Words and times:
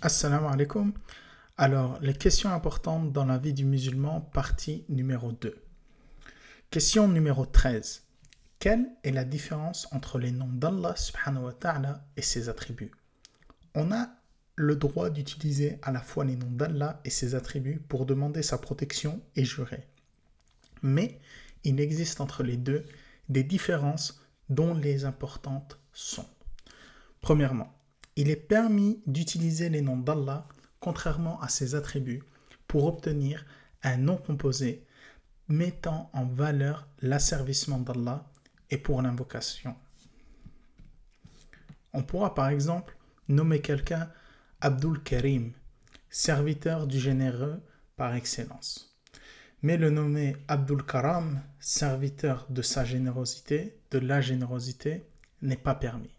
Assalamu 0.00 0.46
alaikum. 0.46 0.92
Alors, 1.56 1.98
les 2.00 2.14
questions 2.14 2.52
importantes 2.52 3.12
dans 3.12 3.24
la 3.24 3.36
vie 3.36 3.52
du 3.52 3.64
musulman, 3.64 4.20
partie 4.20 4.84
numéro 4.88 5.32
2. 5.32 5.60
Question 6.70 7.08
numéro 7.08 7.44
13. 7.44 8.04
Quelle 8.60 8.86
est 9.02 9.10
la 9.10 9.24
différence 9.24 9.88
entre 9.90 10.20
les 10.20 10.30
noms 10.30 10.52
d'Allah 10.52 10.94
subhanahu 10.94 11.46
wa 11.46 11.52
ta'ala 11.52 12.04
et 12.16 12.22
ses 12.22 12.48
attributs? 12.48 12.92
On 13.74 13.90
a 13.90 14.10
le 14.54 14.76
droit 14.76 15.10
d'utiliser 15.10 15.80
à 15.82 15.90
la 15.90 16.00
fois 16.00 16.24
les 16.24 16.36
noms 16.36 16.52
d'Allah 16.52 17.00
et 17.04 17.10
ses 17.10 17.34
attributs 17.34 17.80
pour 17.88 18.06
demander 18.06 18.44
sa 18.44 18.56
protection 18.56 19.20
et 19.34 19.44
jurer. 19.44 19.84
Mais 20.80 21.18
il 21.64 21.80
existe 21.80 22.20
entre 22.20 22.44
les 22.44 22.56
deux 22.56 22.84
des 23.28 23.42
différences 23.42 24.24
dont 24.48 24.74
les 24.74 25.06
importantes 25.06 25.80
sont. 25.92 26.28
Premièrement, 27.20 27.77
il 28.18 28.30
est 28.30 28.36
permis 28.36 29.00
d'utiliser 29.06 29.68
les 29.68 29.80
noms 29.80 29.96
d'Allah, 29.96 30.48
contrairement 30.80 31.40
à 31.40 31.48
ses 31.48 31.76
attributs, 31.76 32.24
pour 32.66 32.84
obtenir 32.86 33.46
un 33.84 33.96
nom 33.96 34.16
composé 34.16 34.84
mettant 35.46 36.10
en 36.12 36.26
valeur 36.26 36.88
l'asservissement 37.00 37.78
d'Allah 37.78 38.28
et 38.70 38.76
pour 38.76 39.00
l'invocation. 39.02 39.76
On 41.92 42.02
pourra 42.02 42.34
par 42.34 42.48
exemple 42.48 42.96
nommer 43.28 43.60
quelqu'un 43.60 44.10
Abdul 44.60 45.00
Karim, 45.00 45.52
serviteur 46.10 46.88
du 46.88 46.98
généreux 46.98 47.62
par 47.94 48.16
excellence. 48.16 48.98
Mais 49.62 49.76
le 49.76 49.90
nommer 49.90 50.34
Abdul 50.48 50.84
Karam, 50.84 51.40
serviteur 51.60 52.48
de 52.50 52.62
sa 52.62 52.84
générosité, 52.84 53.78
de 53.92 54.00
la 54.00 54.20
générosité, 54.20 55.06
n'est 55.40 55.56
pas 55.56 55.76
permis. 55.76 56.17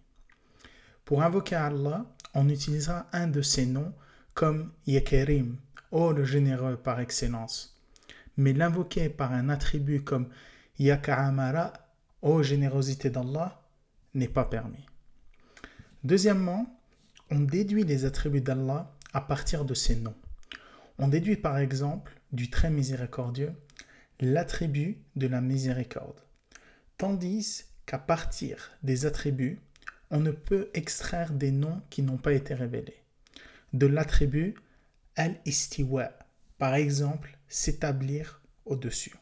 Pour 1.09 1.23
invoquer 1.23 1.55
Allah, 1.55 2.05
on 2.36 2.49
utilisera 2.49 3.08
un 3.13 3.26
de 3.26 3.41
ses 3.41 3.66
noms 3.66 3.95
comme 4.36 4.72
Yekerim, 4.86 5.58
ô 5.90 6.12
le 6.12 6.23
généreux 6.23 6.77
par 6.77 6.99
excellence. 6.99 7.82
Mais 8.38 8.54
l'invoquer 8.54 9.10
par 9.10 9.34
un 9.34 9.49
attribut 9.49 10.04
comme 10.04 10.30
Yaka'amara, 10.77 11.74
ô 12.21 12.43
générosité 12.43 13.10
d'Allah, 13.10 13.60
n'est 14.13 14.27
pas 14.27 14.46
permis. 14.46 14.85
Deuxièmement, 16.04 16.80
on 17.32 17.40
déduit 17.40 17.85
les 17.85 18.05
attributs 18.05 18.41
d'Allah 18.41 18.96
à 19.12 19.21
partir 19.21 19.65
de 19.65 19.74
ses 19.74 19.96
noms. 19.96 20.18
On 20.99 21.07
déduit 21.07 21.37
par 21.37 21.57
exemple 21.57 22.21
du 22.32 22.52
très 22.52 22.70
miséricordieux 22.70 23.54
l'attribut 24.20 25.02
de 25.15 25.26
la 25.26 25.41
miséricorde, 25.41 26.21
tandis 26.99 27.63
qu'à 27.87 27.98
partir 27.98 28.70
des 28.84 29.07
attributs, 29.07 29.60
on 30.12 30.20
ne 30.20 30.32
peut 30.32 30.70
extraire 30.74 31.32
des 31.32 31.52
noms 31.52 31.82
qui 31.90 32.02
n'ont 32.02 32.18
pas 32.18 32.34
été 32.34 32.54
révélés. 32.54 33.04
De 33.74 33.85
l'attribut 33.85 34.55
al-istiwa, 35.15 36.12
par 36.57 36.76
exemple, 36.76 37.38
s'établir 37.48 38.41
au-dessus. 38.65 39.15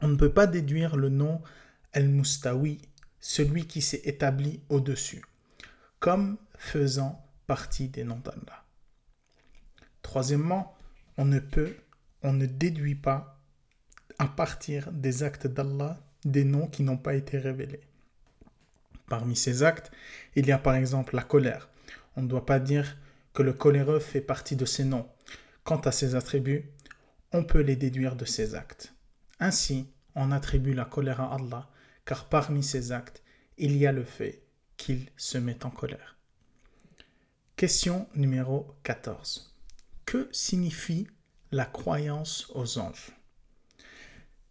On 0.00 0.08
ne 0.08 0.16
peut 0.16 0.32
pas 0.32 0.46
déduire 0.46 0.96
le 0.96 1.08
nom 1.08 1.42
al-mustawi, 1.92 2.80
celui 3.20 3.66
qui 3.66 3.82
s'est 3.82 4.02
établi 4.04 4.60
au-dessus, 4.68 5.24
comme 6.00 6.36
faisant 6.56 7.24
partie 7.46 7.88
des 7.88 8.04
noms 8.04 8.18
d'Allah. 8.18 8.64
Troisièmement, 10.02 10.76
on 11.16 11.24
ne 11.24 11.38
peut, 11.38 11.76
on 12.22 12.32
ne 12.32 12.46
déduit 12.46 12.94
pas 12.94 13.40
à 14.18 14.26
partir 14.26 14.92
des 14.92 15.22
actes 15.22 15.46
d'Allah 15.46 16.00
des 16.24 16.44
noms 16.44 16.66
qui 16.66 16.82
n'ont 16.82 16.96
pas 16.96 17.14
été 17.14 17.38
révélés. 17.38 17.82
Parmi 19.08 19.36
ces 19.36 19.62
actes, 19.62 19.90
il 20.34 20.46
y 20.46 20.52
a 20.52 20.58
par 20.58 20.74
exemple 20.74 21.14
la 21.14 21.22
colère. 21.22 21.68
On 22.16 22.22
ne 22.22 22.28
doit 22.28 22.46
pas 22.46 22.58
dire 22.58 22.96
que 23.32 23.42
le 23.42 23.52
coléreux 23.52 23.98
fait 23.98 24.20
partie 24.20 24.56
de 24.56 24.64
ses 24.64 24.84
noms. 24.84 25.08
Quant 25.64 25.80
à 25.80 25.92
ses 25.92 26.14
attributs, 26.14 26.70
on 27.32 27.44
peut 27.44 27.60
les 27.60 27.76
déduire 27.76 28.16
de 28.16 28.24
ses 28.24 28.54
actes. 28.54 28.94
Ainsi, 29.40 29.88
on 30.14 30.30
attribue 30.30 30.74
la 30.74 30.84
colère 30.84 31.20
à 31.20 31.34
Allah, 31.34 31.68
car 32.04 32.28
parmi 32.28 32.62
ses 32.62 32.92
actes, 32.92 33.22
il 33.58 33.76
y 33.76 33.86
a 33.86 33.92
le 33.92 34.04
fait 34.04 34.42
qu'il 34.76 35.08
se 35.16 35.38
met 35.38 35.64
en 35.64 35.70
colère. 35.70 36.16
Question 37.56 38.08
numéro 38.14 38.74
14. 38.82 39.54
Que 40.06 40.28
signifie 40.32 41.06
la 41.50 41.64
croyance 41.64 42.50
aux 42.54 42.78
anges? 42.78 43.12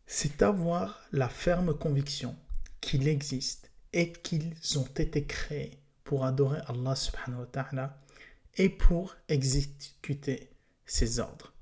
C'est 0.05 0.41
avoir 0.41 1.01
la 1.11 1.29
ferme 1.29 1.77
conviction 1.77 2.35
qu'il 2.81 3.07
existe 3.07 3.72
et 3.93 4.11
qu'ils 4.11 4.53
ont 4.77 4.89
été 4.97 5.25
créés 5.25 5.79
pour 6.03 6.25
adorer 6.25 6.59
Allah 6.67 6.95
subhanahu 6.95 7.41
wa 7.41 7.45
ta'ala 7.45 7.97
et 8.57 8.69
pour 8.69 9.15
exécuter 9.29 10.49
ses 10.85 11.19
ordres. 11.19 11.53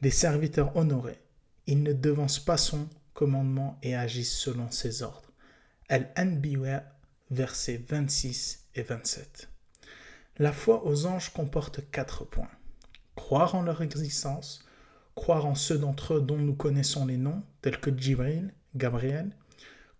Des 0.00 0.10
serviteurs 0.10 0.76
honorés, 0.76 1.20
ils 1.66 1.82
ne 1.82 1.92
devancent 1.92 2.44
pas 2.44 2.56
son 2.56 2.88
commandement 3.14 3.78
et 3.82 3.94
agissent 3.94 4.36
selon 4.36 4.70
ses 4.70 5.02
ordres. 5.02 5.32
Al-Anbiya, 5.88 6.84
versets 7.30 7.84
26 7.88 8.66
et 8.74 8.82
27. 8.82 9.48
La 10.38 10.52
foi 10.52 10.84
aux 10.86 11.06
anges 11.06 11.32
comporte 11.32 11.88
quatre 11.90 12.24
points. 12.24 12.50
Croire 13.14 13.54
en 13.54 13.62
leur 13.62 13.82
existence, 13.82 14.64
croire 15.14 15.46
en 15.46 15.54
ceux 15.54 15.78
d'entre 15.78 16.14
eux 16.14 16.20
dont 16.20 16.38
nous 16.38 16.54
connaissons 16.54 17.06
les 17.06 17.18
noms, 17.18 17.42
tels 17.60 17.78
que 17.78 17.96
Jibril, 17.96 18.54
Gabriel, 18.74 19.36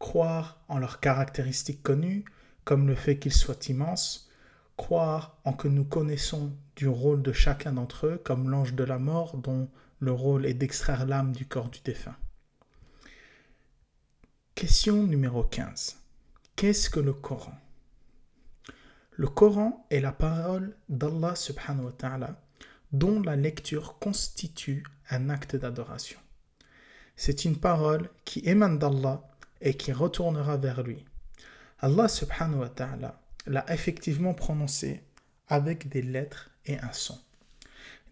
croire 0.02 0.58
en 0.66 0.78
leurs 0.78 0.98
caractéristiques 0.98 1.84
connues, 1.84 2.24
comme 2.64 2.88
le 2.88 2.96
fait 2.96 3.20
qu'ils 3.20 3.32
soient 3.32 3.68
immenses, 3.68 4.28
croire 4.76 5.38
en 5.44 5.52
que 5.52 5.68
nous 5.68 5.84
connaissons 5.84 6.52
du 6.74 6.88
rôle 6.88 7.22
de 7.22 7.32
chacun 7.32 7.74
d'entre 7.74 8.08
eux, 8.08 8.20
comme 8.24 8.50
l'ange 8.50 8.74
de 8.74 8.82
la 8.82 8.98
mort, 8.98 9.36
dont 9.36 9.70
le 10.00 10.10
rôle 10.10 10.44
est 10.44 10.54
d'extraire 10.54 11.06
l'âme 11.06 11.30
du 11.30 11.46
corps 11.46 11.70
du 11.70 11.78
défunt. 11.84 12.16
Question 14.56 15.04
numéro 15.04 15.44
15. 15.44 15.96
Qu'est-ce 16.56 16.90
que 16.90 16.98
le 16.98 17.12
Coran? 17.12 17.54
Le 19.12 19.28
Coran 19.28 19.86
est 19.90 20.00
la 20.00 20.12
parole 20.12 20.76
d'Allah 20.88 21.36
subhanahu 21.36 21.86
wa 21.86 21.92
ta'ala, 21.92 22.42
dont 22.90 23.22
la 23.22 23.36
lecture 23.36 24.00
constitue 24.00 24.82
un 25.10 25.30
acte 25.30 25.54
d'adoration. 25.54 26.18
C'est 27.14 27.44
une 27.44 27.56
parole 27.56 28.10
qui 28.24 28.42
émane 28.44 28.80
d'Allah 28.80 29.28
et 29.62 29.74
qui 29.74 29.92
retournera 29.92 30.58
vers 30.58 30.82
lui. 30.82 31.04
Allah 31.78 32.08
subhanahu 32.08 32.60
wa 32.60 32.68
ta'ala 32.68 33.20
l'a 33.46 33.64
effectivement 33.72 34.34
prononcé 34.34 35.02
avec 35.48 35.88
des 35.88 36.02
lettres 36.02 36.50
et 36.66 36.78
un 36.78 36.92
son. 36.92 37.18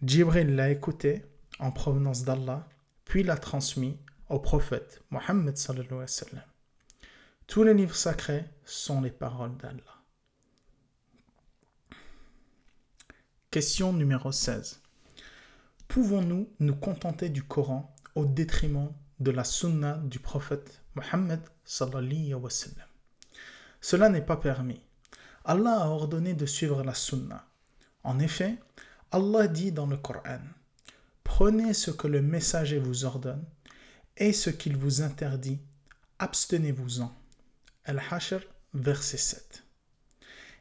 Jibril 0.03 0.55
l'a 0.55 0.71
écouté 0.71 1.23
en 1.59 1.71
provenance 1.71 2.23
d'Allah, 2.23 2.67
puis 3.05 3.23
l'a 3.23 3.37
transmis 3.37 3.99
au 4.29 4.39
prophète 4.39 5.03
Mohammed. 5.11 5.55
Tous 7.47 7.63
les 7.63 7.73
livres 7.73 7.95
sacrés 7.95 8.45
sont 8.65 9.01
les 9.01 9.11
paroles 9.11 9.55
d'Allah. 9.57 10.01
Question 13.51 13.91
numéro 13.91 14.31
16. 14.31 14.81
Pouvons-nous 15.89 16.49
nous 16.59 16.75
contenter 16.75 17.27
du 17.27 17.43
Coran 17.43 17.93
au 18.15 18.25
détriment 18.25 18.93
de 19.19 19.31
la 19.31 19.43
sunna 19.43 19.97
du 19.97 20.19
prophète 20.19 20.80
Mohammed 20.95 21.41
sallallahu. 21.63 22.35
Cela 23.79 24.09
n'est 24.09 24.25
pas 24.25 24.37
permis. 24.37 24.81
Allah 25.45 25.81
a 25.83 25.87
ordonné 25.87 26.33
de 26.33 26.45
suivre 26.45 26.83
la 26.83 26.93
sunna. 26.93 27.47
En 28.03 28.19
effet, 28.19 28.57
Allah 29.11 29.47
dit 29.47 29.71
dans 29.71 29.87
le 29.87 29.97
Coran 29.97 30.39
Prenez 31.23 31.73
ce 31.73 31.91
que 31.91 32.07
le 32.07 32.21
messager 32.21 32.77
vous 32.77 33.05
ordonne 33.05 33.45
et 34.17 34.33
ce 34.33 34.49
qu'il 34.49 34.75
vous 34.77 35.01
interdit, 35.01 35.59
abstenez-vous-en. 36.19 37.11
Al-Hashr, 37.85 38.41
verset 38.73 39.17
7. 39.17 39.63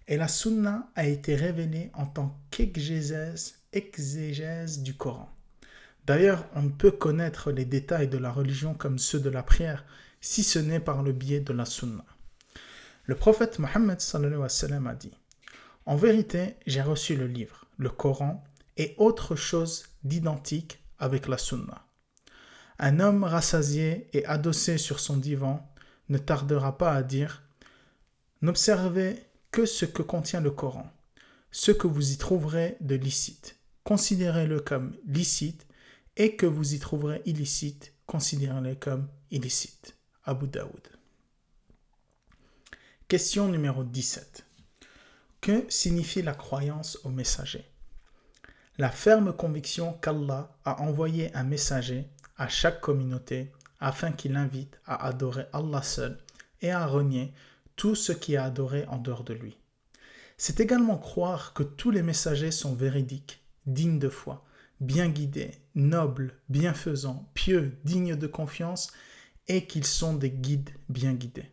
Et 0.08 0.16
la 0.16 0.28
sunna 0.28 0.90
a 0.96 1.06
été 1.06 1.34
révélée 1.34 1.90
en 1.94 2.06
tant 2.06 2.40
qu'exégèse 2.50 3.58
du 4.82 4.96
Coran. 4.96 5.28
D'ailleurs, 6.06 6.46
on 6.55 6.62
ne 6.62 6.70
peut 6.70 6.90
connaître 6.90 7.52
les 7.52 7.64
détails 7.64 8.08
de 8.08 8.19
la 8.19 8.32
religion 8.32 8.75
comme 8.75 8.99
ceux 8.99 9.20
de 9.20 9.31
la 9.31 9.43
prière, 9.43 9.84
si 10.20 10.43
ce 10.43 10.58
n'est 10.58 10.81
par 10.81 11.02
le 11.02 11.12
biais 11.12 11.40
de 11.40 11.52
la 11.52 11.64
sunna. 11.64 12.05
Le 13.05 13.14
prophète 13.14 13.58
Mohammed 13.58 13.99
a 14.00 14.94
dit 14.94 15.12
En 15.87 15.96
vérité, 15.96 16.56
j'ai 16.67 16.82
reçu 16.82 17.17
le 17.17 17.26
livre, 17.26 17.67
le 17.78 17.88
Coran 17.88 18.44
et 18.76 18.94
autre 18.99 19.34
chose 19.34 19.84
d'identique 20.05 20.82
avec 20.99 21.26
la 21.26 21.38
sunna. 21.38 21.87
Un 22.78 23.00
homme 23.00 23.25
rassasié 23.25 24.08
et 24.12 24.25
adossé 24.26 24.78
sur 24.78 25.00
son 25.00 25.17
divan 25.17 25.67
ne 26.08 26.19
tardera 26.19 26.78
pas 26.78 26.93
à 26.93 27.02
dire 27.02 27.43
N'observez 28.43 29.17
que 29.50 29.67
ce 29.67 29.84
que 29.84 30.02
contient 30.02 30.40
le 30.40 30.50
Coran, 30.50 30.90
ce 31.50 31.72
que 31.72 31.87
vous 31.87 32.12
y 32.12 32.17
trouverez 32.17 32.76
de 32.81 32.94
licite. 32.94 33.56
Considérez-le 33.84 34.61
comme 34.61 34.96
licite 35.06 35.67
et 36.17 36.37
que 36.37 36.46
vous 36.46 36.75
y 36.75 36.78
trouverez 36.78 37.22
illicite, 37.25 37.93
considérez-les 38.06 38.76
comme 38.76 39.08
illicite. 39.31 39.96
Abu 40.25 40.46
Daoud. 40.46 40.88
Question 43.08 43.49
numéro 43.49 43.84
17. 43.84 44.44
Que 45.40 45.64
signifie 45.70 46.20
la 46.20 46.34
croyance 46.34 46.99
au 47.05 47.08
messager? 47.08 47.64
La 48.76 48.90
ferme 48.90 49.32
conviction 49.32 49.94
qu'Allah 49.94 50.55
a 50.67 50.82
envoyé 50.82 51.34
un 51.34 51.44
messager 51.44 52.06
à 52.37 52.49
chaque 52.49 52.81
communauté 52.81 53.50
afin 53.81 54.12
qu'il 54.12 54.37
invite 54.37 54.78
à 54.84 55.06
adorer 55.06 55.46
Allah 55.55 55.82
seul 55.82 56.19
et 56.61 56.70
à 56.70 56.87
renier 56.87 57.32
tout 57.76 57.94
ce 57.94 58.12
qui 58.12 58.34
est 58.34 58.38
adoré 58.38 58.84
en 58.88 58.99
dehors 58.99 59.25
de 59.25 59.32
lui. 59.32 59.56
C'est 60.37 60.61
également 60.61 60.99
croire 60.99 61.55
que 61.55 61.62
tous 61.62 61.90
les 61.90 62.02
messagers 62.02 62.50
sont 62.50 62.75
véridiques, 62.75 63.43
dignes 63.64 63.99
de 63.99 64.11
foi, 64.11 64.44
bien 64.81 65.08
guidés, 65.08 65.52
nobles, 65.75 66.34
bienfaisants, 66.50 67.31
pieux, 67.32 67.78
dignes 67.84 68.17
de 68.17 68.26
confiance 68.26 68.93
et 69.50 69.67
qu'ils 69.67 69.85
sont 69.85 70.14
des 70.14 70.31
guides 70.31 70.70
bien 70.88 71.12
guidés. 71.12 71.50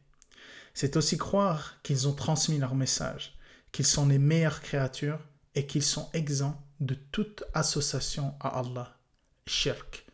C'est 0.75 0.97
aussi 0.97 1.17
croire 1.17 1.81
qu'ils 1.81 2.07
ont 2.07 2.13
transmis 2.13 2.59
leur 2.59 2.75
message, 2.75 3.35
qu'ils 3.71 3.87
sont 3.87 4.07
les 4.07 4.19
meilleures 4.19 4.61
créatures 4.61 5.25
et 5.55 5.65
qu'ils 5.65 5.83
sont 5.83 6.07
exempts 6.13 6.63
de 6.79 6.93
toute 6.93 7.43
association 7.55 8.35
à 8.39 8.59
Allah, 8.59 8.99
shirk, 9.47 10.05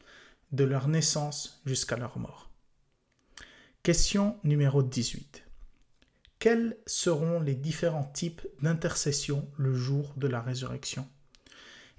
de 0.54 0.64
leur 0.64 0.88
naissance 0.88 1.62
jusqu'à 1.66 1.98
leur 1.98 2.18
mort. 2.18 2.50
Question 3.84 4.38
numéro 4.46 4.82
18. 4.82 5.44
Quels 6.40 6.78
seront 6.88 7.42
les 7.42 7.56
différents 7.56 8.10
types 8.14 8.48
d'intercession 8.62 9.46
le 9.58 9.76
jour 9.76 10.14
de 10.16 10.28
la 10.28 10.40
résurrection? 10.40 11.06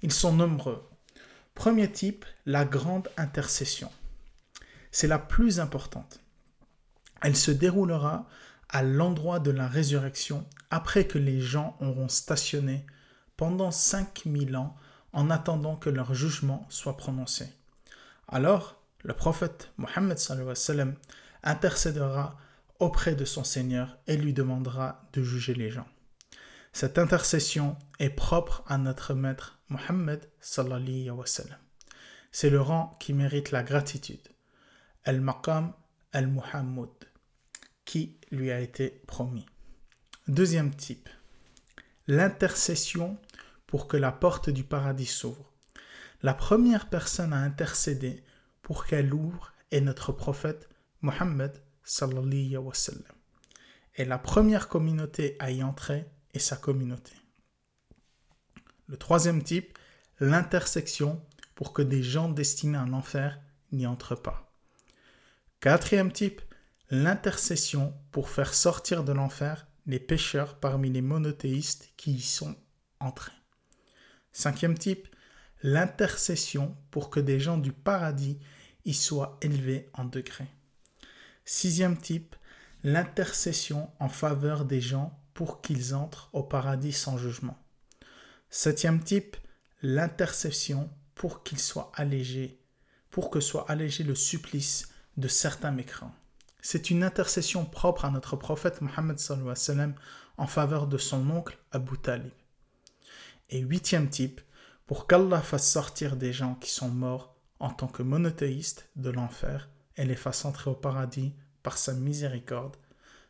Ils 0.01 0.13
sont 0.13 0.33
nombreux. 0.33 0.89
Premier 1.53 1.91
type, 1.91 2.25
la 2.47 2.65
grande 2.65 3.07
intercession. 3.17 3.91
C'est 4.95 5.07
la 5.07 5.19
plus 5.19 5.59
importante. 5.59 6.21
Elle 7.21 7.35
se 7.35 7.51
déroulera 7.51 8.29
à 8.69 8.81
l'endroit 8.81 9.41
de 9.41 9.51
la 9.51 9.67
résurrection 9.67 10.47
après 10.69 11.05
que 11.05 11.17
les 11.17 11.41
gens 11.41 11.75
auront 11.81 12.07
stationné 12.07 12.85
pendant 13.35 13.71
5000 13.71 14.55
ans 14.55 14.73
en 15.11 15.29
attendant 15.29 15.75
que 15.75 15.89
leur 15.89 16.13
jugement 16.13 16.65
soit 16.69 16.95
prononcé. 16.95 17.49
Alors, 18.29 18.81
le 19.03 19.13
prophète 19.13 19.73
Mohammed 19.75 20.17
intercédera 21.43 22.37
auprès 22.79 23.15
de 23.15 23.25
son 23.25 23.43
Seigneur 23.43 23.97
et 24.07 24.15
lui 24.15 24.31
demandera 24.31 25.01
de 25.11 25.21
juger 25.21 25.55
les 25.55 25.71
gens. 25.71 25.89
Cette 26.71 26.97
intercession 26.97 27.75
est 27.99 28.11
propre 28.11 28.63
à 28.65 28.77
notre 28.77 29.13
maître 29.13 29.59
Mohammed 29.67 30.25
C'est 32.31 32.49
le 32.49 32.61
rang 32.61 32.97
qui 33.01 33.11
mérite 33.11 33.51
la 33.51 33.63
gratitude. 33.63 34.29
Al-Maqam 35.07 35.71
al-Muhammad 36.13 36.89
qui 37.85 38.17
lui 38.31 38.51
a 38.51 38.59
été 38.59 38.89
promis. 39.05 39.45
Deuxième 40.27 40.73
type, 40.73 41.07
l'intercession 42.07 43.19
pour 43.67 43.87
que 43.87 43.97
la 43.97 44.11
porte 44.11 44.49
du 44.49 44.63
paradis 44.63 45.05
s'ouvre. 45.05 45.53
La 46.23 46.33
première 46.33 46.89
personne 46.89 47.33
à 47.33 47.37
intercéder 47.37 48.23
pour 48.63 48.87
qu'elle 48.87 49.13
ouvre 49.13 49.53
est 49.69 49.81
notre 49.81 50.11
prophète 50.11 50.69
Mohammed. 51.01 51.61
Et 53.97 54.05
la 54.05 54.17
première 54.17 54.67
communauté 54.67 55.35
à 55.37 55.51
y 55.51 55.61
entrer 55.61 56.05
est 56.33 56.39
sa 56.39 56.55
communauté. 56.55 57.13
Le 58.87 58.97
troisième 58.97 59.43
type, 59.43 59.77
l'intersection 60.19 61.23
pour 61.53 61.73
que 61.73 61.83
des 61.83 62.01
gens 62.01 62.29
destinés 62.29 62.79
à 62.79 62.87
l'enfer 62.87 63.39
n'y 63.71 63.85
entrent 63.85 64.15
pas. 64.15 64.54
Quatrième 65.59 66.11
type, 66.11 66.41
l'intercession 66.89 67.93
pour 68.11 68.29
faire 68.29 68.53
sortir 68.53 69.03
de 69.03 69.13
l'enfer 69.13 69.67
les 69.87 69.99
pécheurs 69.99 70.59
parmi 70.59 70.89
les 70.89 71.01
monothéistes 71.01 71.91
qui 71.97 72.13
y 72.13 72.21
sont 72.21 72.55
entrés. 72.99 73.31
Cinquième 74.31 74.77
type, 74.77 75.07
l'intercession 75.61 76.75
pour 76.91 77.09
que 77.09 77.19
des 77.19 77.39
gens 77.39 77.57
du 77.57 77.71
paradis 77.71 78.39
y 78.83 78.93
soient 78.93 79.37
élevés 79.41 79.89
en 79.93 80.05
degrés. 80.05 80.47
Sixième 81.45 81.97
type, 81.97 82.35
l'intercession 82.83 83.89
en 83.99 84.09
faveur 84.09 84.65
des 84.65 84.81
gens 84.81 85.19
pour 85.33 85.61
qu'ils 85.61 85.95
entrent 85.95 86.29
au 86.33 86.43
paradis 86.43 86.93
sans 86.93 87.17
jugement. 87.17 87.57
Septième 88.49 89.03
type, 89.03 89.37
l'intercession 89.81 90.89
pour 91.13 91.43
qu'ils 91.43 91.59
soient 91.59 91.91
allégés, 91.95 92.59
pour 93.09 93.29
que 93.29 93.39
soit 93.39 93.69
allégé 93.69 94.03
le 94.03 94.15
supplice 94.15 94.89
de 95.17 95.27
certains 95.27 95.71
mécrants. 95.71 96.13
C'est 96.61 96.89
une 96.89 97.03
intercession 97.03 97.65
propre 97.65 98.05
à 98.05 98.11
notre 98.11 98.35
prophète 98.35 98.81
Mohammed 98.81 99.17
en 100.37 100.47
faveur 100.47 100.87
de 100.87 100.97
son 100.97 101.29
oncle 101.29 101.57
Abu 101.71 101.97
Talib. 101.97 102.31
Et 103.49 103.59
huitième 103.59 104.09
type, 104.09 104.41
pour 104.87 105.07
qu'Allah 105.07 105.41
fasse 105.41 105.71
sortir 105.71 106.15
des 106.15 106.33
gens 106.33 106.55
qui 106.55 106.71
sont 106.71 106.89
morts 106.89 107.35
en 107.59 107.69
tant 107.69 107.87
que 107.87 108.03
monothéistes 108.03 108.89
de 108.95 109.09
l'enfer 109.09 109.69
et 109.97 110.05
les 110.05 110.15
fasse 110.15 110.45
entrer 110.45 110.69
au 110.69 110.75
paradis 110.75 111.33
par 111.63 111.77
sa 111.77 111.93
miséricorde. 111.93 112.75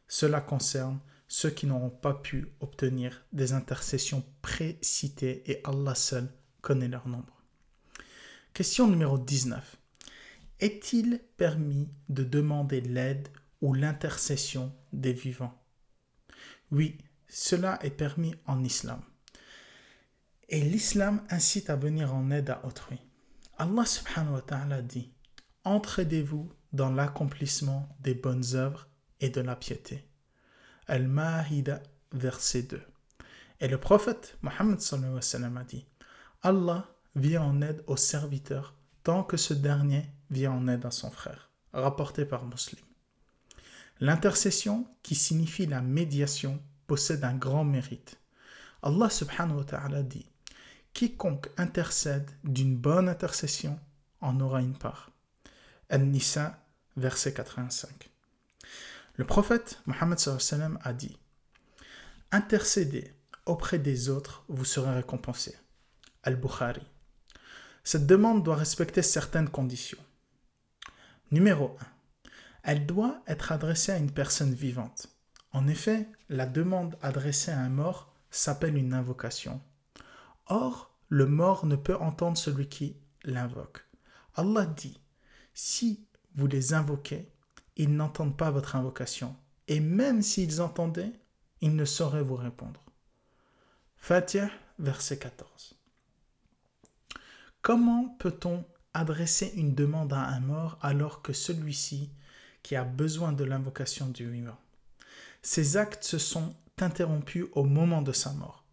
Cela 0.08 0.42
concerne 0.42 1.00
ceux 1.28 1.50
qui 1.50 1.68
n'auront 1.68 1.90
pas 1.90 2.14
pu 2.14 2.54
obtenir 2.60 3.24
des 3.34 3.54
intercessions 3.54 4.24
précitées 4.42 5.44
et 5.50 5.62
Allah 5.64 5.96
seul 5.96 6.32
connaît 6.62 6.88
leur 6.88 7.08
nombre. 7.08 7.44
Question 8.54 8.88
numéro 8.88 9.18
19. 9.18 9.78
Est-il 10.66 11.20
permis 11.38 11.92
de 12.10 12.24
demander 12.24 12.82
l'aide 12.82 13.28
ou 13.62 13.76
l'intercession 13.76 14.74
des 14.94 15.14
vivants? 15.14 15.54
Oui, 16.72 16.98
cela 17.28 17.78
est 17.84 17.92
permis 17.92 18.34
en 18.48 18.64
islam. 18.64 19.00
Et 20.50 20.62
l'islam 20.62 21.22
incite 21.30 21.70
à 21.70 21.76
venir 21.76 22.16
en 22.16 22.32
aide 22.32 22.50
à 22.50 22.66
autrui. 22.66 23.00
Allah 23.60 23.86
subhanahu 23.86 24.34
wa 24.34 24.42
ta'ala 24.42 24.82
dit 24.82 25.14
Entraidez-vous 25.66 26.52
dans 26.74 26.92
l'accomplissement 26.92 27.88
des 28.00 28.16
bonnes 28.16 28.56
œuvres 28.56 28.88
et 29.20 29.30
de 29.30 29.42
la 29.42 29.56
piété. 29.56 30.10
Al-Mahida, 30.88 31.84
verset 32.12 32.64
2. 32.64 32.82
Et 33.60 33.68
le 33.68 33.78
prophète 33.78 34.40
Mohammed 34.42 34.80
a 34.82 35.64
dit 35.64 35.86
Allah 36.42 36.90
vient 37.16 37.44
en 37.44 37.62
aide 37.62 37.84
au 37.86 37.98
serviteur 37.98 38.74
tant 39.04 39.24
que 39.24 39.38
ce 39.38 39.54
dernier 39.54 40.15
vient 40.30 40.52
en 40.52 40.68
aide 40.68 40.86
à 40.86 40.92
son 40.92 41.12
frère, 41.12 41.50
rapporté 41.74 42.26
par 42.26 42.46
Muslim. 42.46 42.84
L'intercession, 44.00 44.88
qui 45.04 45.16
signifie 45.16 45.66
la 45.66 45.82
médiation, 45.82 46.62
possède 46.88 47.24
un 47.24 47.36
grand 47.36 47.64
mérite. 47.64 48.20
Allah 48.84 49.10
subhanahu 49.10 49.58
wa 49.58 49.64
ta'ala 49.64 50.04
dit 50.04 50.26
Quiconque 50.94 51.50
intercède 51.58 52.30
d'une 52.44 52.76
bonne 52.76 53.10
intercession 53.10 53.80
en 54.22 54.40
aura 54.40 54.62
une 54.62 54.78
part. 54.78 55.12
An-Nisa, 55.92 56.64
verset 56.98 57.34
85. 57.34 58.10
Le 59.16 59.26
prophète 59.26 59.82
Mohammed 59.86 60.20
a 60.84 60.94
dit 60.94 61.18
Intercédez 62.32 63.14
auprès 63.46 63.80
des 63.80 64.10
autres, 64.10 64.44
vous 64.50 64.66
serez 64.66 64.94
récompensé. 64.94 65.56
Al-Bukhari. 66.24 66.86
Cette 67.84 68.08
demande 68.08 68.44
doit 68.44 68.56
respecter 68.56 69.02
certaines 69.02 69.50
conditions. 69.50 70.00
Numéro 71.36 71.76
1. 71.82 71.86
Elle 72.64 72.86
doit 72.86 73.22
être 73.28 73.52
adressée 73.52 73.92
à 73.92 73.98
une 73.98 74.14
personne 74.14 74.54
vivante. 74.54 75.10
En 75.52 75.68
effet, 75.68 76.08
la 76.30 76.46
demande 76.46 76.98
adressée 77.02 77.52
à 77.52 77.60
un 77.60 77.68
mort 77.68 78.16
s'appelle 78.32 78.78
une 78.78 78.94
invocation. 78.94 79.62
Or, 80.46 80.96
le 81.10 81.26
mort 81.26 81.66
ne 81.66 81.76
peut 81.76 81.98
entendre 81.98 82.38
celui 82.38 82.70
qui 82.70 82.96
l'invoque. 83.26 83.86
Allah 84.36 84.66
dit 84.66 84.98
Si 85.54 86.08
vous 86.36 86.48
les 86.48 86.74
invoquez, 86.74 87.30
ils 87.76 87.94
n'entendent 87.94 88.38
pas 88.38 88.50
votre 88.50 88.78
invocation. 88.78 89.36
Et 89.68 89.82
même 89.82 90.22
s'ils 90.22 90.62
entendaient, 90.62 91.20
ils 91.60 91.76
ne 91.76 91.84
sauraient 91.84 92.24
vous 92.24 92.38
répondre. 92.38 92.82
Fatiha, 93.98 94.50
verset 94.80 95.20
14. 95.20 95.78
Comment 97.62 98.16
peut-on 98.20 98.64
adresser 98.96 99.54
une 99.56 99.76
demande 99.76 100.14
à 100.14 100.26
un 100.28 100.40
mort 100.40 100.78
alors 100.82 101.22
que 101.22 101.34
celui-ci 101.34 102.10
qui 102.64 102.76
a 102.76 102.84
besoin 102.84 103.32
de 103.32 103.44
l'invocation 103.44 104.08
du 104.08 104.30
vivant 104.30 104.60
Ses 105.42 105.78
actes 105.78 106.04
se 106.04 106.18
sont 106.18 106.56
interrompus 106.80 107.46
au 107.54 107.64
moment 107.64 108.02
de 108.02 108.12
sa 108.12 108.32
mort, 108.34 108.66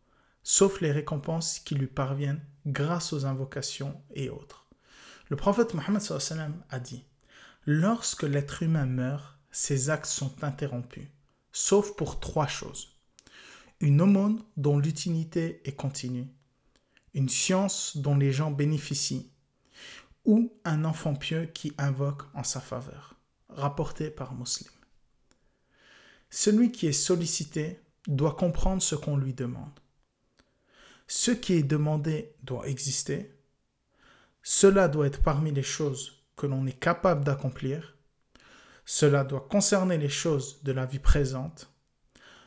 sauf 0.43 0.81
les 0.81 0.93
récompenses 0.93 1.59
qui 1.59 1.75
lui 1.75 1.87
parviennent 1.87 2.43
grâce 2.67 3.12
aux 3.12 3.26
invocations 3.26 4.00
et 4.14 4.31
autres. 4.31 4.67
Le 5.29 5.37
prophète 5.37 5.75
Mohammed 5.75 6.02
a 6.71 6.81
dit 6.81 7.05
Lorsque 7.64 8.25
l'être 8.25 8.62
humain 8.62 8.87
meurt, 8.87 9.38
ses 9.50 9.91
actes 9.91 10.07
sont 10.07 10.43
interrompus, 10.43 11.09
sauf 11.52 11.95
pour 11.97 12.19
trois 12.19 12.47
choses. 12.47 12.97
Une 13.81 14.00
aumône 14.00 14.43
dont 14.57 14.79
l'utilité 14.79 15.61
est 15.64 15.76
continue, 15.76 16.29
une 17.14 17.29
science 17.29 17.97
dont 17.97 18.17
les 18.17 18.33
gens 18.33 18.50
bénéficient, 18.50 19.31
ou 20.25 20.52
un 20.64 20.85
enfant 20.85 21.14
pieux 21.14 21.47
qui 21.47 21.73
invoque 21.79 22.23
en 22.35 22.45
sa 22.45 22.61
faveur, 22.61 23.14
rapporté 23.49 24.11
par 24.11 24.35
Muslim. 24.35 24.71
Celui 26.31 26.73
qui 26.73 26.87
est 26.87 26.93
sollicité 26.93 27.81
doit 28.07 28.35
comprendre 28.35 28.83
ce 28.83 28.95
qu'on 28.95 29.17
lui 29.17 29.35
demande. 29.35 29.79
ce 31.09 31.31
qui 31.31 31.55
est 31.55 31.62
demandé 31.62 32.35
doit 32.43 32.67
exister, 32.69 33.35
cela 34.43 34.88
doit 34.88 35.07
être 35.07 35.23
parmi 35.23 35.52
les 35.52 35.62
choses 35.62 36.25
que 36.37 36.47
l'on 36.47 36.67
est 36.67 36.79
capable 36.79 37.25
d'accomplir, 37.25 37.97
cela 38.87 39.23
doit 39.25 39.47
concerner 39.49 39.99
les 39.99 40.09
choses 40.09 40.62
de 40.62 40.73
la 40.73 40.87
vie 40.87 40.99
présente, 40.99 41.71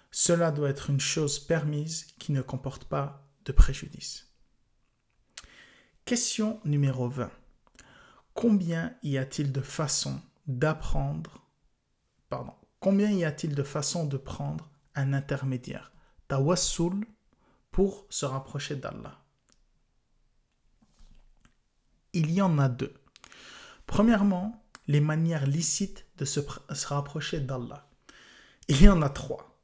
cela 0.10 0.52
doit 0.52 0.70
être 0.70 0.90
une 0.90 1.00
chose 1.00 1.40
permise 1.40 2.06
qui 2.18 2.32
ne 2.32 2.42
comporte 2.42 2.86
pas 2.86 3.24
de 3.46 3.52
préjudice. 3.52 4.32
Question 6.06 6.60
numéro 6.66 7.08
20. 7.08 7.30
Combien 8.36 8.94
y 9.02 9.18
a-t-il 9.18 9.54
de 9.54 9.62
façons 9.62 10.22
d'apprendre, 10.46 11.40
pardon, 12.28 12.54
combien 12.82 13.10
y 13.10 13.24
a-t-il 13.24 13.56
de 13.56 13.64
façons 13.64 14.06
de 14.06 14.18
prendre 14.18 14.70
un 14.94 15.14
intermédiaire, 15.14 15.94
tawassul, 16.28 17.08
pour 17.72 18.06
se 18.10 18.26
rapprocher 18.26 18.76
d'Allah? 18.76 19.24
Il 22.12 22.30
y 22.30 22.42
en 22.42 22.60
a 22.60 22.68
deux. 22.68 22.94
Premièrement, 23.88 24.66
les 24.88 25.00
manières 25.00 25.48
licites 25.48 26.06
de 26.18 26.26
se, 26.26 26.42
rapprocher 26.88 27.40
d'Allah. 27.40 27.88
Il 28.68 28.82
y 28.82 28.90
en 28.90 29.02
a 29.02 29.10
trois. 29.10 29.62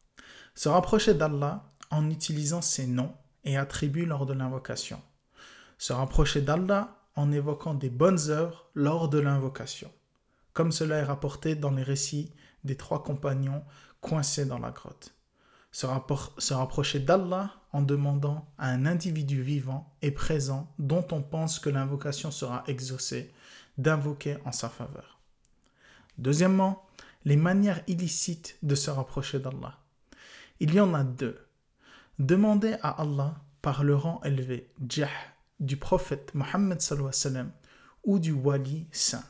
Se 0.56 0.70
rapprocher 0.70 1.14
d'Allah 1.14 1.74
en 1.90 2.10
utilisant 2.10 2.62
ses 2.62 2.88
noms 2.88 3.18
et 3.44 3.58
attributs 3.58 4.06
lors 4.06 4.26
de 4.26 4.34
l'invocation. 4.34 5.02
Se 5.78 5.92
rapprocher 5.92 6.42
d'Allah 6.42 7.01
en 7.16 7.32
évoquant 7.32 7.74
des 7.74 7.90
bonnes 7.90 8.30
œuvres 8.30 8.70
lors 8.74 9.10
de 9.10 9.20
l'invocation, 9.20 9.92
comme 10.54 10.72
cela 10.72 10.98
est 10.98 11.04
rapporté 11.04 11.56
dans 11.56 11.72
les 11.72 11.84
récits 11.84 12.32
des 12.64 12.78
trois 12.78 13.04
compagnons 13.04 13.64
coincés 14.02 14.46
dans 14.46 14.60
la 14.60 14.72
grotte. 14.72 15.14
Se, 15.72 16.54
rapprocher 16.54 17.00
d'Allah 17.00 17.54
en 17.72 17.82
demandant 17.82 18.46
à 18.58 18.68
un 18.70 18.86
individu 18.86 19.42
vivant 19.42 19.96
et 20.02 20.12
présent 20.12 20.70
dont 20.80 21.06
on 21.12 21.22
pense 21.22 21.60
que 21.60 21.70
l'invocation 21.70 22.30
sera 22.30 22.64
exaucée 22.68 23.34
d'invoquer 23.78 24.38
en 24.44 24.52
sa 24.52 24.68
faveur. 24.68 25.20
Deuxièmement, 26.18 26.86
les 27.24 27.38
manières 27.38 27.82
illicites 27.88 28.58
de 28.64 28.76
se 28.76 28.90
rapprocher 28.90 29.40
d'Allah. 29.40 29.78
Il 30.60 30.74
y 30.74 30.80
en 30.82 30.94
a 30.94 31.04
deux. 31.04 31.40
Demander 32.20 32.76
à 32.82 33.02
Allah 33.02 33.36
par 33.62 33.84
le 33.84 33.96
rang 33.96 34.22
élevé, 34.24 34.72
Jah, 34.88 35.10
du 35.62 35.78
prophète 35.78 36.34
Mohammed 36.34 36.82
ou 38.04 38.20
du 38.20 38.32
wali 38.34 38.88
saint. 38.92 39.24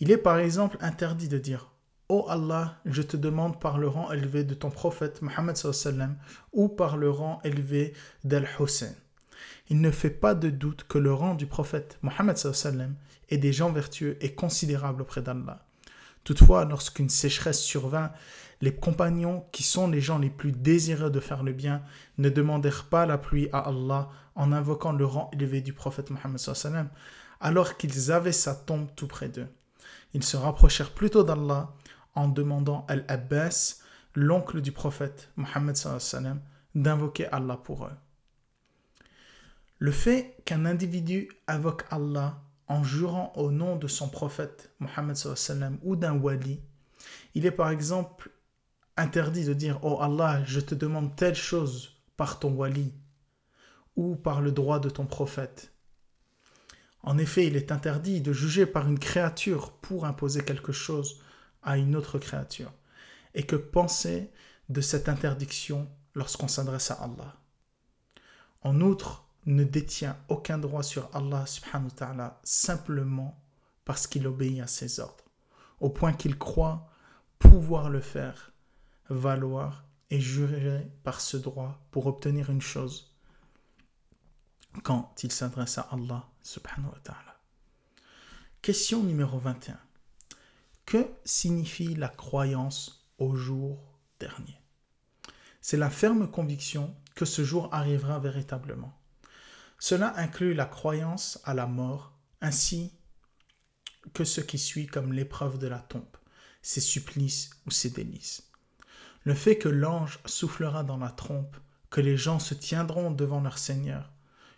Il 0.00 0.10
est 0.10 0.18
par 0.18 0.38
exemple 0.38 0.76
interdit 0.80 1.28
de 1.28 1.38
dire 1.38 1.70
Ô 2.10 2.26
oh 2.26 2.30
Allah, 2.30 2.76
je 2.84 3.00
te 3.00 3.16
demande 3.16 3.58
par 3.58 3.78
le 3.78 3.88
rang 3.88 4.12
élevé 4.12 4.44
de 4.44 4.52
ton 4.52 4.70
prophète 4.70 5.22
Mohammed 5.22 5.56
ou 6.52 6.68
par 6.68 6.98
le 6.98 7.08
rang 7.08 7.40
élevé 7.44 7.94
d'Al-Hussein. 8.24 8.92
Il 9.70 9.80
ne 9.80 9.90
fait 9.90 10.10
pas 10.10 10.34
de 10.34 10.50
doute 10.50 10.84
que 10.86 10.98
le 10.98 11.14
rang 11.14 11.34
du 11.34 11.46
prophète 11.46 11.98
Mohammed 12.02 12.36
et 13.30 13.38
des 13.38 13.52
gens 13.52 13.72
vertueux 13.72 14.18
est 14.20 14.34
considérable 14.34 15.02
auprès 15.02 15.22
d'Allah. 15.22 15.64
Toutefois, 16.24 16.64
lorsqu'une 16.64 17.08
sécheresse 17.08 17.62
survint, 17.62 18.12
les 18.60 18.74
compagnons, 18.74 19.44
qui 19.52 19.62
sont 19.62 19.88
les 19.88 20.00
gens 20.00 20.18
les 20.18 20.30
plus 20.30 20.52
désireux 20.52 21.10
de 21.10 21.20
faire 21.20 21.42
le 21.42 21.52
bien, 21.52 21.82
ne 22.18 22.28
demandèrent 22.28 22.84
pas 22.84 23.06
la 23.06 23.18
pluie 23.18 23.48
à 23.52 23.58
Allah 23.58 24.08
en 24.34 24.52
invoquant 24.52 24.92
le 24.92 25.04
rang 25.04 25.30
élevé 25.32 25.60
du 25.60 25.72
prophète 25.72 26.10
Mohammed 26.10 26.40
alors 27.40 27.76
qu'ils 27.76 28.10
avaient 28.10 28.32
sa 28.32 28.54
tombe 28.54 28.88
tout 28.96 29.06
près 29.06 29.28
d'eux. 29.28 29.48
Ils 30.14 30.24
se 30.24 30.36
rapprochèrent 30.36 30.92
plutôt 30.92 31.24
d'Allah 31.24 31.74
en 32.14 32.28
demandant 32.28 32.86
à 32.88 32.92
Al-Abbas, 32.92 33.80
l'oncle 34.14 34.60
du 34.60 34.72
prophète 34.72 35.30
Mohammed 35.36 35.76
d'invoquer 36.74 37.26
Allah 37.26 37.56
pour 37.56 37.86
eux. 37.86 37.92
Le 39.78 39.90
fait 39.90 40.36
qu'un 40.44 40.64
individu 40.64 41.28
invoque 41.46 41.84
Allah 41.90 42.40
en 42.68 42.82
jurant 42.82 43.32
au 43.36 43.50
nom 43.50 43.76
de 43.76 43.88
son 43.88 44.08
prophète 44.08 44.72
Mohammed 44.78 45.16
ou 45.82 45.96
d'un 45.96 46.14
wali, 46.14 46.60
il 47.34 47.44
est 47.44 47.50
par 47.50 47.70
exemple 47.70 48.30
interdit 48.96 49.44
de 49.44 49.54
dire 49.54 49.78
Oh 49.82 49.98
Allah, 50.00 50.42
je 50.44 50.60
te 50.60 50.74
demande 50.74 51.16
telle 51.16 51.34
chose 51.34 52.00
par 52.16 52.38
ton 52.38 52.52
wali 52.52 52.92
ou 53.96 54.16
par 54.16 54.40
le 54.40 54.52
droit 54.52 54.80
de 54.80 54.90
ton 54.90 55.06
prophète. 55.06 55.72
En 57.02 57.18
effet, 57.18 57.46
il 57.46 57.56
est 57.56 57.70
interdit 57.70 58.20
de 58.20 58.32
juger 58.32 58.66
par 58.66 58.88
une 58.88 58.98
créature 58.98 59.72
pour 59.72 60.06
imposer 60.06 60.42
quelque 60.42 60.72
chose 60.72 61.20
à 61.62 61.76
une 61.76 61.96
autre 61.96 62.18
créature. 62.18 62.72
Et 63.34 63.44
que 63.44 63.56
penser 63.56 64.30
de 64.68 64.80
cette 64.80 65.08
interdiction 65.08 65.90
lorsqu'on 66.14 66.48
s'adresse 66.48 66.90
à 66.90 66.94
Allah 66.94 67.36
En 68.62 68.80
outre, 68.80 69.26
ne 69.46 69.64
détient 69.64 70.16
aucun 70.28 70.56
droit 70.56 70.82
sur 70.82 71.10
Allah 71.14 71.44
subhanahu 71.46 71.88
wa 71.88 71.94
ta'ala 71.94 72.40
simplement 72.44 73.38
parce 73.84 74.06
qu'il 74.06 74.26
obéit 74.26 74.62
à 74.62 74.66
ses 74.66 75.00
ordres, 75.00 75.24
au 75.80 75.90
point 75.90 76.14
qu'il 76.14 76.38
croit 76.38 76.88
pouvoir 77.38 77.90
le 77.90 78.00
faire 78.00 78.53
valoir 79.08 79.84
et 80.10 80.20
jurer 80.20 80.90
par 81.02 81.20
ce 81.20 81.36
droit 81.36 81.86
pour 81.90 82.06
obtenir 82.06 82.50
une 82.50 82.62
chose 82.62 83.14
quand 84.82 85.22
il 85.22 85.32
s'adresse 85.32 85.78
à 85.78 85.88
Allah 85.92 86.28
subhanahu. 86.42 86.90
Question 88.60 89.02
numéro 89.02 89.38
21. 89.38 89.78
Que 90.86 91.06
signifie 91.24 91.94
la 91.94 92.08
croyance 92.08 93.08
au 93.18 93.36
jour 93.36 93.98
dernier? 94.18 94.60
C'est 95.60 95.76
la 95.76 95.90
ferme 95.90 96.30
conviction 96.30 96.94
que 97.14 97.24
ce 97.24 97.44
jour 97.44 97.68
arrivera 97.72 98.18
véritablement 98.18 98.98
cela 99.84 100.18
inclut 100.18 100.54
la 100.54 100.64
croyance 100.64 101.38
à 101.44 101.52
la 101.52 101.66
mort, 101.66 102.16
ainsi 102.40 102.90
que 104.14 104.24
ce 104.24 104.40
qui 104.40 104.58
suit 104.58 104.86
comme 104.86 105.12
l'épreuve 105.12 105.58
de 105.58 105.66
la 105.66 105.78
tombe, 105.78 106.16
ses 106.62 106.80
supplices 106.80 107.50
ou 107.66 107.70
ses 107.70 107.90
délices. 107.90 108.50
Le 109.24 109.34
fait 109.34 109.56
que 109.56 109.68
l'ange 109.68 110.20
soufflera 110.26 110.84
dans 110.84 110.98
la 110.98 111.10
trompe, 111.10 111.56
que 111.88 112.02
les 112.02 112.16
gens 112.16 112.38
se 112.38 112.52
tiendront 112.52 113.10
devant 113.10 113.40
leur 113.40 113.56
Seigneur, 113.56 114.12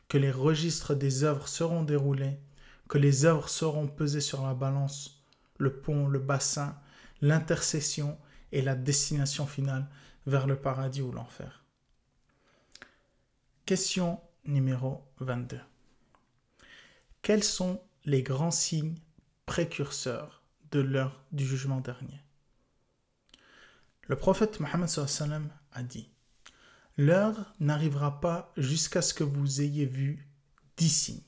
que 0.08 0.18
les 0.18 0.32
registres 0.32 0.94
des 0.94 1.22
œuvres 1.22 1.48
seront 1.48 1.82
déroulés, 1.82 2.40
que 2.88 2.98
les 2.98 3.24
œuvres 3.24 3.48
seront 3.48 3.86
pesées 3.86 4.20
sur 4.20 4.44
la 4.44 4.54
balance, 4.54 5.22
le 5.58 5.72
pont, 5.72 6.08
le 6.08 6.18
bassin, 6.18 6.76
l'intercession 7.20 8.18
et 8.50 8.62
la 8.62 8.74
destination 8.74 9.46
finale 9.46 9.86
vers 10.26 10.46
le 10.46 10.56
paradis 10.56 11.02
ou 11.02 11.12
l'enfer. 11.12 11.64
Question 13.66 14.20
numéro 14.44 15.04
22. 15.20 15.60
Quels 17.22 17.44
sont 17.44 17.80
les 18.04 18.22
grands 18.22 18.50
signes 18.50 18.96
précurseurs 19.46 20.42
de 20.70 20.80
l'heure 20.80 21.24
du 21.32 21.46
jugement 21.46 21.80
dernier? 21.80 22.25
Le 24.08 24.14
prophète 24.14 24.60
Mohammed 24.60 24.88
a 25.72 25.82
dit 25.82 26.08
L'heure 26.96 27.54
n'arrivera 27.58 28.20
pas 28.20 28.52
jusqu'à 28.56 29.02
ce 29.02 29.12
que 29.12 29.24
vous 29.24 29.60
ayez 29.60 29.84
vu 29.84 30.28
dix 30.76 30.88
signes. 30.88 31.22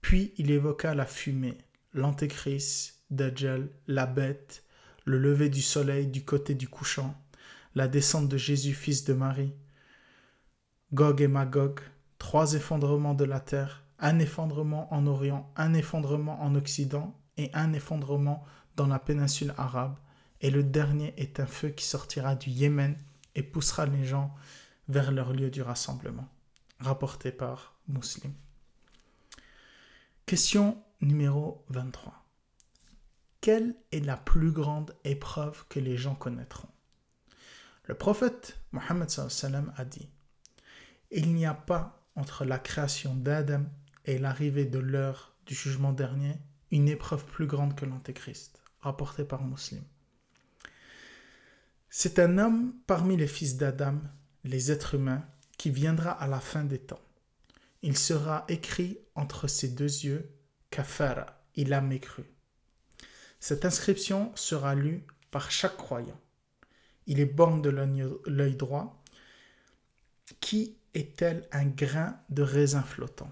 Puis 0.00 0.32
il 0.38 0.50
évoqua 0.50 0.94
la 0.94 1.04
fumée, 1.04 1.58
l'antéchrist, 1.92 3.02
Dajjal, 3.10 3.68
la 3.86 4.06
bête, 4.06 4.64
le 5.04 5.18
lever 5.18 5.50
du 5.50 5.60
soleil 5.60 6.06
du 6.06 6.24
côté 6.24 6.54
du 6.54 6.68
couchant, 6.68 7.14
la 7.74 7.86
descente 7.86 8.28
de 8.28 8.38
Jésus, 8.38 8.72
fils 8.72 9.04
de 9.04 9.12
Marie, 9.12 9.54
Gog 10.94 11.20
et 11.20 11.28
Magog, 11.28 11.80
trois 12.18 12.54
effondrements 12.54 13.14
de 13.14 13.24
la 13.24 13.40
terre, 13.40 13.84
un 13.98 14.18
effondrement 14.20 14.92
en 14.92 15.06
Orient, 15.06 15.52
un 15.56 15.74
effondrement 15.74 16.42
en 16.42 16.54
Occident 16.54 17.14
et 17.36 17.50
un 17.52 17.74
effondrement 17.74 18.44
dans 18.76 18.86
la 18.86 18.98
péninsule 18.98 19.54
arabe. 19.58 19.96
Et 20.44 20.50
le 20.50 20.62
dernier 20.62 21.14
est 21.16 21.40
un 21.40 21.46
feu 21.46 21.70
qui 21.70 21.86
sortira 21.86 22.34
du 22.34 22.50
Yémen 22.50 22.98
et 23.34 23.42
poussera 23.42 23.86
les 23.86 24.04
gens 24.04 24.34
vers 24.88 25.10
leur 25.10 25.32
lieu 25.32 25.50
du 25.50 25.62
rassemblement. 25.62 26.28
Rapporté 26.80 27.32
par 27.32 27.78
Muslim. 27.88 28.30
Question 30.26 30.76
numéro 31.00 31.64
23. 31.70 32.26
Quelle 33.40 33.74
est 33.90 34.04
la 34.04 34.18
plus 34.18 34.52
grande 34.52 34.94
épreuve 35.04 35.64
que 35.70 35.80
les 35.80 35.96
gens 35.96 36.14
connaîtront? 36.14 36.68
Le 37.84 37.94
prophète 37.94 38.60
Mohammed 38.72 39.08
a 39.78 39.84
dit 39.86 40.10
Il 41.10 41.32
n'y 41.32 41.46
a 41.46 41.54
pas 41.54 42.04
entre 42.16 42.44
la 42.44 42.58
création 42.58 43.14
d'Adam 43.14 43.64
et 44.04 44.18
l'arrivée 44.18 44.66
de 44.66 44.78
l'heure 44.78 45.34
du 45.46 45.54
jugement 45.54 45.94
dernier 45.94 46.38
une 46.70 46.90
épreuve 46.90 47.24
plus 47.24 47.46
grande 47.46 47.74
que 47.74 47.86
l'Antéchrist, 47.86 48.62
rapporté 48.82 49.24
par 49.24 49.42
Muslim. 49.42 49.82
C'est 51.96 52.18
un 52.18 52.38
homme 52.38 52.74
parmi 52.88 53.16
les 53.16 53.28
fils 53.28 53.56
d'Adam, 53.56 54.00
les 54.42 54.72
êtres 54.72 54.96
humains, 54.96 55.24
qui 55.56 55.70
viendra 55.70 56.10
à 56.10 56.26
la 56.26 56.40
fin 56.40 56.64
des 56.64 56.80
temps. 56.80 57.00
Il 57.82 57.96
sera 57.96 58.44
écrit 58.48 58.98
entre 59.14 59.46
ses 59.46 59.68
deux 59.68 59.84
yeux 59.84 60.28
Kafara, 60.70 61.26
il 61.54 61.72
a 61.72 61.80
mécru. 61.80 62.24
Cette 63.38 63.64
inscription 63.64 64.32
sera 64.34 64.74
lue 64.74 65.06
par 65.30 65.52
chaque 65.52 65.76
croyant. 65.76 66.20
Il 67.06 67.20
est 67.20 67.32
borne 67.32 67.62
de 67.62 67.70
l'œil 67.70 68.56
droit 68.56 69.00
qui 70.40 70.76
est 70.94 71.16
tel 71.16 71.48
un 71.52 71.66
grain 71.66 72.18
de 72.28 72.42
raisin 72.42 72.82
flottant? 72.82 73.30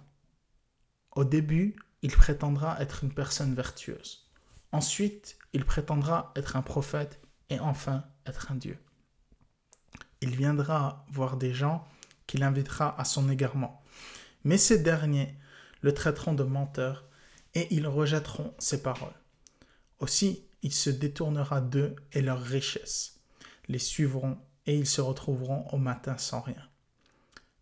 Au 1.16 1.24
début, 1.24 1.74
il 2.02 2.12
prétendra 2.12 2.80
être 2.80 3.02
une 3.02 3.12
personne 3.12 3.56
vertueuse. 3.56 4.30
Ensuite, 4.70 5.36
il 5.52 5.64
prétendra 5.64 6.32
être 6.36 6.54
un 6.54 6.62
prophète 6.62 7.20
et 7.50 7.58
enfin 7.58 8.04
être 8.26 8.52
un 8.52 8.56
Dieu. 8.56 8.78
Il 10.20 10.36
viendra 10.36 11.04
voir 11.10 11.36
des 11.36 11.52
gens 11.52 11.86
qu'il 12.26 12.42
invitera 12.42 12.98
à 13.00 13.04
son 13.04 13.28
égarement. 13.28 13.82
Mais 14.44 14.58
ces 14.58 14.78
derniers 14.78 15.36
le 15.80 15.94
traiteront 15.94 16.34
de 16.34 16.44
menteur 16.44 17.04
et 17.54 17.72
ils 17.74 17.86
rejetteront 17.86 18.54
ses 18.58 18.82
paroles. 18.82 19.14
Aussi, 19.98 20.44
il 20.62 20.72
se 20.72 20.90
détournera 20.90 21.60
d'eux 21.60 21.96
et 22.12 22.22
leurs 22.22 22.42
richesses 22.42 23.12
les 23.68 23.78
suivront 23.78 24.38
et 24.66 24.76
ils 24.76 24.86
se 24.86 25.00
retrouveront 25.00 25.66
au 25.72 25.78
matin 25.78 26.18
sans 26.18 26.40
rien. 26.40 26.68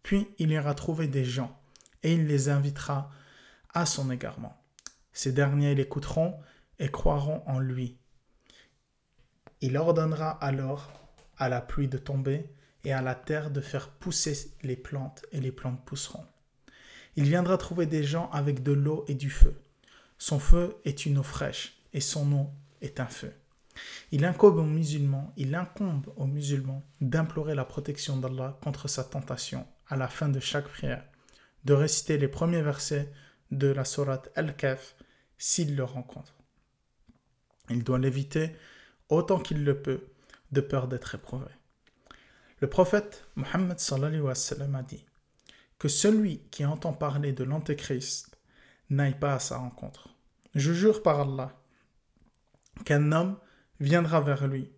Puis 0.02 0.28
il 0.38 0.50
ira 0.50 0.74
trouver 0.74 1.08
des 1.08 1.24
gens 1.24 1.58
et 2.02 2.12
il 2.14 2.26
les 2.26 2.48
invitera 2.48 3.10
à 3.72 3.86
son 3.86 4.10
égarement. 4.10 4.60
Ces 5.12 5.32
derniers 5.32 5.74
l'écouteront 5.74 6.38
et 6.78 6.90
croiront 6.90 7.42
en 7.46 7.58
lui. 7.58 7.98
Il 9.60 9.76
ordonnera 9.76 10.30
alors 10.30 10.90
à 11.36 11.48
la 11.48 11.60
pluie 11.60 11.88
de 11.88 11.98
tomber 11.98 12.48
et 12.84 12.92
à 12.92 13.02
la 13.02 13.14
terre 13.14 13.50
de 13.50 13.60
faire 13.60 13.90
pousser 13.90 14.54
les 14.62 14.76
plantes 14.76 15.24
et 15.32 15.40
les 15.40 15.52
plantes 15.52 15.84
pousseront. 15.84 16.24
Il 17.16 17.24
viendra 17.24 17.58
trouver 17.58 17.86
des 17.86 18.04
gens 18.04 18.30
avec 18.30 18.62
de 18.62 18.72
l'eau 18.72 19.04
et 19.08 19.14
du 19.14 19.30
feu. 19.30 19.54
Son 20.18 20.38
feu 20.38 20.76
est 20.84 21.06
une 21.06 21.18
eau 21.18 21.22
fraîche 21.22 21.82
et 21.92 22.00
son 22.00 22.32
eau 22.32 22.50
est 22.80 23.00
un 23.00 23.06
feu. 23.06 23.32
Il 24.12 24.24
incombe 24.24 24.58
aux 24.58 24.64
musulmans, 24.64 25.32
il 25.36 25.54
incombe 25.54 26.12
aux 26.16 26.26
musulmans 26.26 26.82
d'implorer 27.00 27.54
la 27.54 27.64
protection 27.64 28.16
d'Allah 28.16 28.58
contre 28.62 28.88
sa 28.88 29.04
tentation 29.04 29.66
à 29.88 29.96
la 29.96 30.08
fin 30.08 30.28
de 30.28 30.40
chaque 30.40 30.68
prière, 30.68 31.04
de 31.64 31.72
réciter 31.72 32.18
les 32.18 32.28
premiers 32.28 32.62
versets 32.62 33.12
de 33.50 33.68
la 33.68 33.84
sourate 33.84 34.30
Al-Kaf 34.36 34.96
s'il 35.38 35.76
le 35.76 35.84
rencontre. 35.84 36.34
Il 37.68 37.84
doit 37.84 37.98
l'éviter 37.98 38.52
autant 39.10 39.38
qu'il 39.38 39.64
le 39.64 39.80
peut, 39.80 40.06
de 40.52 40.60
peur 40.60 40.88
d'être 40.88 41.14
éprouvé. 41.14 41.46
Le 42.60 42.68
prophète 42.68 43.26
Mohammed 43.36 43.78
a 43.78 44.82
dit 44.82 45.06
que 45.78 45.88
celui 45.88 46.40
qui 46.50 46.64
entend 46.64 46.92
parler 46.92 47.32
de 47.32 47.44
l'Antéchrist 47.44 48.38
n'aille 48.90 49.18
pas 49.18 49.34
à 49.34 49.38
sa 49.38 49.58
rencontre. 49.58 50.08
Je 50.54 50.72
jure 50.72 51.02
par 51.02 51.20
Allah 51.20 51.56
qu'un 52.84 53.12
homme 53.12 53.38
viendra 53.78 54.20
vers 54.20 54.46
lui, 54.46 54.70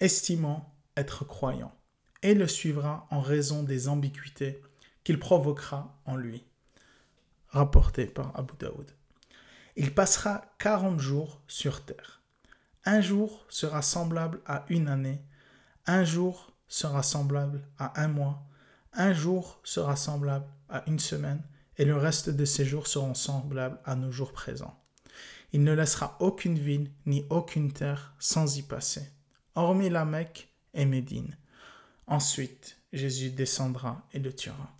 estimant 0.00 0.74
être 0.96 1.24
croyant, 1.24 1.74
et 2.22 2.34
le 2.34 2.48
suivra 2.48 3.06
en 3.10 3.20
raison 3.20 3.62
des 3.62 3.88
ambiguïtés 3.88 4.60
qu'il 5.04 5.18
provoquera 5.18 5.98
en 6.04 6.16
lui. 6.16 6.44
Rapporté 7.48 8.06
par 8.06 8.38
Abu 8.38 8.54
Daoud. 8.58 8.90
Il 9.76 9.94
passera 9.94 10.42
quarante 10.58 11.00
jours 11.00 11.40
sur 11.46 11.84
terre. 11.84 12.15
Un 12.88 13.00
jour 13.00 13.44
sera 13.48 13.82
semblable 13.82 14.40
à 14.46 14.64
une 14.68 14.86
année, 14.86 15.20
un 15.86 16.04
jour 16.04 16.52
sera 16.68 17.02
semblable 17.02 17.66
à 17.78 18.00
un 18.00 18.06
mois, 18.06 18.46
un 18.92 19.12
jour 19.12 19.60
sera 19.64 19.96
semblable 19.96 20.46
à 20.68 20.84
une 20.86 21.00
semaine, 21.00 21.42
et 21.78 21.84
le 21.84 21.96
reste 21.96 22.30
de 22.30 22.44
ces 22.44 22.64
jours 22.64 22.86
seront 22.86 23.14
semblables 23.14 23.80
à 23.84 23.96
nos 23.96 24.12
jours 24.12 24.32
présents. 24.32 24.80
Il 25.52 25.64
ne 25.64 25.72
laissera 25.72 26.16
aucune 26.20 26.60
ville 26.60 26.92
ni 27.06 27.26
aucune 27.28 27.72
terre 27.72 28.14
sans 28.20 28.56
y 28.56 28.62
passer, 28.62 29.10
hormis 29.56 29.90
la 29.90 30.04
Mecque 30.04 30.48
et 30.72 30.86
Médine. 30.86 31.36
Ensuite, 32.06 32.78
Jésus 32.92 33.30
descendra 33.30 34.06
et 34.12 34.20
le 34.20 34.32
tuera. 34.32 34.75